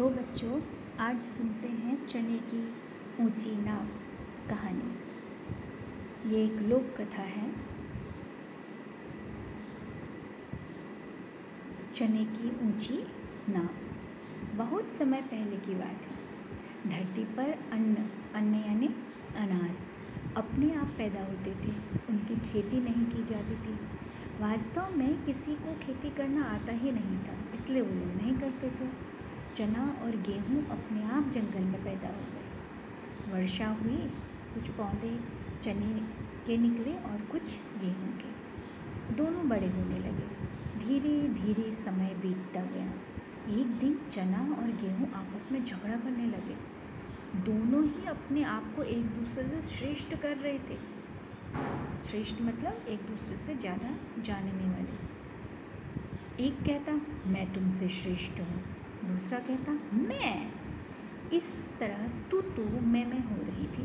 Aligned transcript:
तो 0.00 0.08
बच्चों 0.10 0.60
आज 1.00 1.22
सुनते 1.22 1.68
हैं 1.68 2.06
चने 2.06 2.36
की 2.36 2.60
ऊँची 3.20 3.50
नाव 3.56 3.86
कहानी। 4.50 6.30
ये 6.30 6.44
एक 6.44 6.52
लोक 6.52 6.94
कथा 6.98 7.22
है। 7.22 7.50
चने 11.94 12.24
की 12.24 12.50
ऊँची 12.66 13.06
नाव। 13.48 13.68
बहुत 14.56 14.92
समय 14.92 15.22
पहले 15.22 15.56
की 15.56 15.74
बात 15.74 16.06
है। 16.06 16.16
धरती 16.90 17.24
पर 17.24 17.52
अन्न 17.72 18.08
अन्न 18.34 18.54
यानी 18.54 18.88
अनाज 19.36 19.84
अपने 20.36 20.74
आप 20.74 20.94
पैदा 20.98 21.20
होते 21.20 21.50
थे। 21.50 21.76
उनकी 22.10 22.36
खेती 22.36 22.80
नहीं 22.80 23.06
की 23.06 23.24
जाती 23.24 23.54
थी। 23.54 23.78
वास्तव 24.40 24.96
में 24.96 25.24
किसी 25.24 25.54
को 25.54 25.78
खेती 25.78 26.10
करना 26.10 26.44
आता 26.44 26.72
ही 26.72 26.92
नहीं 26.92 27.18
था, 27.18 27.54
इसलिए 27.54 27.82
वो 27.82 27.94
लोग 27.94 28.16
नहीं 28.16 28.34
करते 28.34 28.70
थे। 28.70 29.10
चना 29.60 29.98
और 30.02 30.10
गेहूँ 30.10 30.68
अपने 30.70 31.02
आप 31.02 31.30
जंगल 31.32 31.60
में 31.60 31.84
पैदा 31.84 32.08
हो 32.08 32.22
गए। 32.34 33.32
वर्षा 33.32 33.68
हुई, 33.68 33.96
कुछ 34.54 34.68
पौधे 34.68 35.20
चने 35.62 35.92
के 36.46 36.56
निकले 36.56 36.92
और 36.92 37.28
कुछ 37.32 37.58
गेहूँ 37.80 38.12
के। 38.16 38.30
दोनों 39.14 39.48
बड़े 39.48 39.68
होने 39.68 39.98
लगे। 39.98 40.28
धीरे 40.78 41.28
धीरे 41.28 41.74
समय 41.74 42.14
बीतता 42.14 42.60
गया। 42.60 42.86
एक 43.60 43.66
दिन 43.66 44.00
चना 44.10 44.38
और 44.38 44.70
गेहूँ 44.70 45.12
आपस 45.12 45.52
में 45.52 45.64
झगड़ा 45.64 45.96
करने 45.96 46.26
लगे। 46.26 46.56
दोनों 47.44 47.84
ही 47.84 48.06
अपने 48.06 48.42
आप 48.44 48.72
को 48.76 48.82
एक 48.82 49.06
दूसरे 49.06 49.48
से 49.48 49.62
श्रेष्ठ 49.76 50.14
कर 50.14 50.36
रहे 50.36 50.58
थे। 50.58 50.78
श्रेष्ठ 52.10 52.40
मतलब 52.40 52.86
एक 52.88 53.00
दूसरे 53.00 53.36
से 53.36 53.54
ज़्यादा 53.54 53.94
जानने 54.22 54.70
वाले। 54.70 54.98
एक 56.46 56.62
कहता, 56.66 56.92
मैं 57.30 57.54
तुमसे 57.54 57.88
श्रेष्ठ 57.88 58.40
हूँ। 58.40 58.79
दूसरा 59.30 59.46
कहता, 59.46 59.72
मैं 59.92 60.52
इस 61.32 61.68
तरह 61.78 62.08
तू 62.30 62.40
तू 62.40 62.62
मैं 62.64 63.04
मैं 63.06 63.24
हो 63.24 63.36
रही 63.36 63.66
थी, 63.66 63.82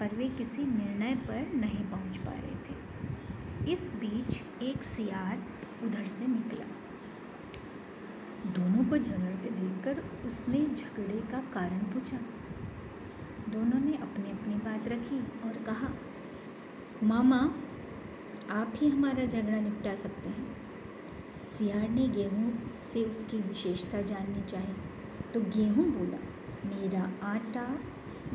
पर 0.00 0.16
वे 0.16 0.28
किसी 0.28 0.62
निर्णय 0.62 1.14
पर 1.14 1.52
नहीं 1.54 1.84
पहुँच 1.84 2.16
पा 2.16 2.32
रहे 2.32 2.54
थे। 2.66 3.72
इस 3.72 3.94
बीच 3.94 4.40
एक 4.62 4.82
सियार 4.82 5.42
उधर 5.84 6.04
से 6.04 6.26
निकला। 6.26 6.66
दोनों 8.50 8.84
को 8.84 8.98
झगड़ते 8.98 9.50
देखकर 9.50 10.26
उसने 10.26 10.58
झगड़े 10.58 11.20
का 11.32 11.38
कारण 11.38 11.78
पूछा। 11.78 12.16
दोनों 13.48 13.80
ने 13.80 13.96
अपनी 13.96 14.30
अपनी 14.30 14.54
बात 14.54 14.88
रखी 14.88 15.20
और 15.48 15.62
कहा, 15.62 15.88
मामा, 17.02 17.40
आप 18.50 18.72
ही 18.76 18.88
हमारा 18.88 19.24
झगड़ा 19.24 19.60
निपटा 19.60 19.94
सकते 19.94 20.28
हैं। 20.28 20.55
सियार 21.48 21.88
ने 21.88 22.08
गेहूँ 22.08 22.80
से 22.82 23.04
उसकी 23.04 23.40
विशेषता 23.40 24.02
जाननी 24.02 24.42
चाही। 24.42 24.74
तो 25.34 25.40
गेहूँ 25.40 25.84
बोला, 25.84 26.18
मेरा 26.66 27.02
आटा, 27.22 27.66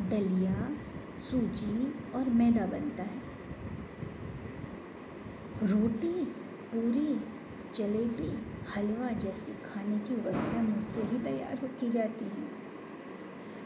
दलिया, 0.10 0.70
सूजी 1.16 1.94
और 2.16 2.30
मैदा 2.30 2.66
बनता 2.66 3.04
है। 3.04 3.22
रोटी, 5.64 6.26
पूरी, 6.74 7.20
जलेबी, 7.76 8.32
हलवा 8.76 9.10
जैसी 9.10 9.52
खाने 9.52 9.98
की 9.98 10.16
वस्तुएँ 10.16 10.64
मुझसे 10.64 11.02
ही 11.02 11.20
तैयार 11.20 11.60
हो 11.62 11.68
की 11.68 11.90
जाती 11.90 12.26
हैं। 12.26 12.52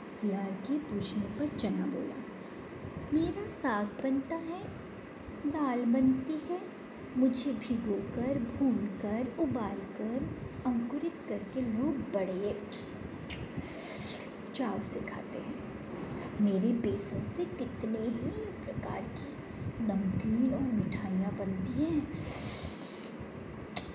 सियार 0.08 0.52
के 0.52 0.80
पूछने 0.80 1.22
पर 1.22 1.58
चना 1.58 1.86
बोला, 1.86 2.16
मेरा 3.14 3.50
साग 3.50 3.86
बनता 4.04 4.36
है, 4.36 4.64
दाल 5.48 5.86
बनती 5.86 6.34
है 6.34 6.85
मुझे 7.18 7.54
भिगोकर, 7.54 8.40
भूनकर, 8.40 9.44
उबालकर, 9.44 10.30
अंकुरित 10.66 11.14
करके 11.30 11.62
लोग 11.62 11.98
बड़े 12.14 12.62
चाव 14.56 14.82
से 14.82 15.00
खाते 15.00 15.38
हैं। 15.38 15.64
मेरे 16.42 16.74
बेसन 16.74 17.24
से 17.24 17.46
कितने 17.46 18.00
ही 18.00 18.46
प्रकार 18.66 19.02
की 19.02 19.34
नमकीन 19.84 20.54
और 20.54 20.74
मिठाइयाँ 20.74 21.32
बनती 21.32 21.84
हैं। 21.84 22.08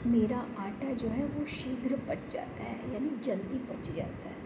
मेरा 0.07 0.39
आटा 0.59 0.93
जो 0.93 1.09
है 1.09 1.27
वो 1.27 1.47
शीघ्र 1.47 1.97
पच 1.97 2.33
जाता 2.33 2.63
है, 2.63 2.95
यानी 2.95 3.21
जल्दी 3.21 3.59
पच 3.59 3.91
जाता 3.97 4.29
है। 4.29 4.41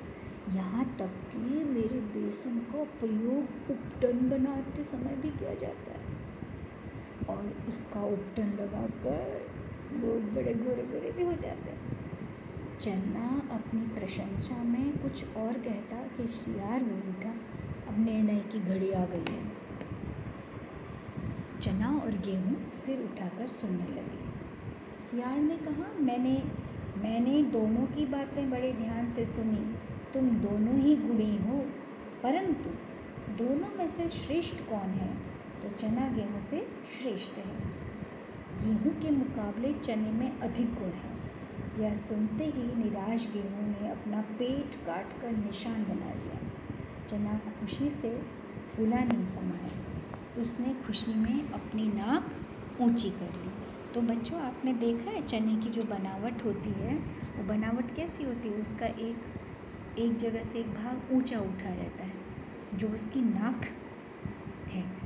यहाँ 0.57 0.97
तक 0.99 1.11
कि 1.33 1.65
मेरे 1.65 2.01
बेसन 2.01 2.59
का 2.59 2.85
प्रयोग 2.85 3.71
उपटन 3.71 4.31
बनाते 4.31 4.85
समय 4.85 5.17
भी 5.17 5.31
किया 5.31 5.55
जाता 5.55 5.93
है। 5.93 6.04
और 7.45 7.69
उसका 7.69 8.05
उपटन 8.05 8.43
लगाकर 8.43 9.51
लोग 9.95 10.35
बड़े 10.35 10.55
गोरे 10.55 10.83
गोरे 10.83 11.13
भी 11.13 11.23
हो 11.23 11.33
जाते 11.33 11.71
हैं। 11.71 11.95
चन्ना 12.81 13.55
अपनी 13.55 13.81
प्रशंसा 13.81 14.63
में 14.63 14.99
कुछ 14.99 15.37
और 15.37 15.53
कहता 15.53 15.97
कि 15.97 16.29
शियार 16.29 16.83
बोल 16.83 17.15
उठा 17.15 17.31
अब 17.89 18.05
निर्णय 18.05 18.41
की 18.41 18.61
घड़ी 18.61 18.93
आ 18.93 19.05
गई 19.05 19.33
है। 19.33 19.65
चना 21.61 22.01
और 22.05 22.11
गेहूँ 22.11 22.71
सिर 22.71 23.01
उठाकर 23.01 23.49
सुनने 23.49 23.85
लगे। 23.85 24.25
सियार 25.01 25.39
ने 25.39 25.57
कहा, 25.57 25.87
मैंने 26.01 26.43
मैंने 26.97 27.43
दोनों 27.43 27.87
की 27.87 28.07
बातें 28.07 28.51
बड़े 28.51 28.73
ध्यान 28.73 29.09
से 29.09 29.25
सुनी। 29.27 29.75
तुम 30.15 30.31
दोनों 30.31 30.75
ही 30.75 30.97
गुणी 30.97 31.37
हो, 31.37 31.59
परंतु 32.23 32.71
दोनों 33.45 33.79
में 33.79 33.91
से 33.91 34.09
श्रेष्ठ 34.09 34.69
कौन 34.69 34.91
है? 34.91 35.34
तो 35.63 35.69
चना 35.69 36.09
गेहूँ 36.09 36.41
से 36.41 36.67
श्रेष्ठ 36.87 37.39
है। 37.39 37.57
गेहूँ 38.65 39.01
के 39.01 39.11
मुकाबले 39.11 39.73
चने 39.73 40.11
में 40.13 40.41
अधिक 40.41 40.75
गुण 40.75 40.91
है। 40.91 41.15
यह 41.83 41.95
सुनते 41.95 42.45
ही 42.45 42.85
निराश 42.85 43.33
गेहूँ 43.33 43.81
ने 43.81 43.89
अपना 43.89 44.21
पेट 44.21 44.75
काट 44.75 45.21
कर 45.21 45.31
निशान 45.31 45.85
बना 45.85 46.13
लिया। 46.15 46.39
चना 47.09 47.39
खुशी 47.61 47.91
से 47.91 48.23
फूला 48.77 48.97
नहीं 48.97 49.27
समाया 49.27 49.71
उसने 50.41 50.75
खुशी 50.87 51.15
में 51.15 51.53
अपनी 51.53 51.87
नाक 51.87 52.31
ऊँची 52.81 53.11
कर 53.11 53.27
ली। 53.27 53.51
तो 53.95 54.01
बच्चों, 54.03 54.41
आपने 54.41 54.73
देखा 54.73 55.11
है 55.11 55.27
चने 55.27 55.57
की 55.57 55.71
जो 55.71 55.83
बनावट 55.83 56.45
होती 56.45 56.71
है? 56.71 56.95
वो 57.37 57.45
बनावट 57.45 57.95
कैसी 57.97 58.25
होती 58.25 58.49
है? 58.49 58.55
उसका 58.55 58.87
एक 58.87 59.17
एक 59.99 60.17
जगह 60.17 60.43
से 60.43 60.59
एक 60.59 60.67
भाग 60.67 61.13
ऊँचा 61.13 61.39
उठा 61.39 61.69
रहता 61.69 62.05
है, 62.05 62.13
जो 62.75 62.89
उसकी 62.89 63.21
नाक 63.21 63.65
है। 64.69 65.04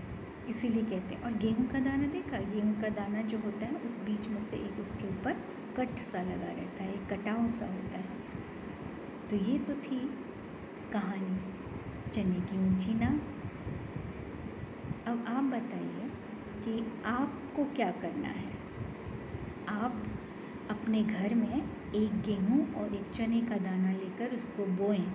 इसीलिए 0.48 0.82
कहते 0.82 1.14
हैं। 1.14 1.22
और 1.22 1.32
गेहूँ 1.32 1.66
का 1.68 1.80
दाना 1.80 2.06
देखा? 2.06 2.38
गेहूँ 2.52 2.80
का 2.82 2.88
दाना 2.88 3.22
जो 3.22 3.38
होता 3.38 3.66
है, 3.66 3.74
उस 3.76 3.98
बीच 4.00 4.28
में 4.28 4.40
से 4.42 4.56
एक 4.56 4.80
उसके 4.80 5.08
ऊपर 5.08 5.36
कट 5.76 5.98
सा 5.98 6.22
लगा 6.22 6.52
रहता 6.52 6.84
है, 6.84 6.94
एक 6.94 7.08
कटाव 7.10 7.50
सा 7.50 7.66
होता 7.66 7.98
है। 7.98 8.16
तो 9.30 9.36
ये 9.36 9.58
तो 9.58 9.74
थी 9.74 9.98
कहानी 10.92 11.36
चने 12.12 12.40
की 12.40 12.58
ऊँची 12.58 12.94
नाक 12.94 13.20
अब 15.08 15.24
आप 15.28 15.44
बताइए 15.44 16.08
कि 16.64 16.92
आपको 17.04 17.64
क्या 17.64 17.90
करना 17.92 18.28
है? 18.28 18.52
आप 19.68 20.02
अपने 20.70 21.02
घर 21.02 21.34
में 21.34 21.62
एक 21.94 22.20
गेहूँ 22.22 22.74
और 22.74 22.94
एक 22.94 23.10
चने 23.10 23.40
का 23.40 23.56
दाना 23.56 23.92
लेकर 23.92 24.34
उसको 24.36 24.66
बोएँ, 24.76 25.06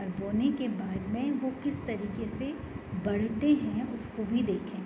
और 0.00 0.08
बोने 0.20 0.50
के 0.52 0.68
बाद 0.68 1.06
में 1.06 1.30
वो 1.32 1.52
किस 1.64 1.84
तरीके 1.86 2.28
से 2.28 2.54
बढ़ते 3.02 3.54
हैं, 3.54 3.94
उसको 3.94 4.24
भी 4.24 4.42
देखें। 4.42 4.82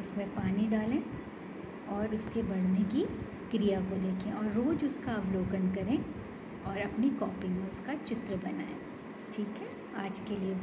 उसमें 0.00 0.28
पानी 0.28 0.68
डालें 0.68 1.02
और 1.88 2.14
उसके 2.14 2.42
बढ़ने 2.42 2.84
की 2.84 3.02
क्रिया 3.50 3.80
को 3.80 3.96
देखें 3.96 4.32
और 4.32 4.52
रोज़ 4.52 4.84
उसका 4.84 5.12
अवलोकन 5.12 5.72
करें 5.74 5.98
और 6.66 6.78
अपनी 6.78 7.10
कॉपी 7.10 7.48
में 7.48 7.68
उसका 7.68 7.94
चित्र 7.94 8.36
बनाएँ। 8.36 8.76
ठीक 9.32 9.48
है? 9.48 9.68
आज 10.06 10.20
के 10.20 10.36
लिए 10.36 10.50